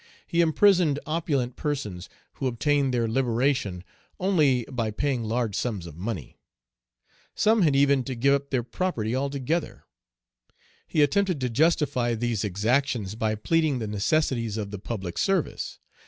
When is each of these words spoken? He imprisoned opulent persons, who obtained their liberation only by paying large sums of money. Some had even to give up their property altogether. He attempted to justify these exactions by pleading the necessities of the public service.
He 0.25 0.41
imprisoned 0.41 0.97
opulent 1.05 1.55
persons, 1.55 2.09
who 2.33 2.47
obtained 2.47 2.91
their 2.91 3.07
liberation 3.07 3.83
only 4.19 4.65
by 4.67 4.89
paying 4.89 5.23
large 5.23 5.53
sums 5.55 5.85
of 5.85 5.95
money. 5.95 6.39
Some 7.35 7.61
had 7.61 7.75
even 7.75 8.03
to 8.05 8.15
give 8.15 8.33
up 8.33 8.49
their 8.49 8.63
property 8.63 9.15
altogether. 9.15 9.83
He 10.87 11.03
attempted 11.03 11.39
to 11.41 11.51
justify 11.51 12.15
these 12.15 12.43
exactions 12.43 13.13
by 13.13 13.35
pleading 13.35 13.77
the 13.77 13.85
necessities 13.85 14.57
of 14.57 14.71
the 14.71 14.79
public 14.79 15.19
service. 15.19 15.77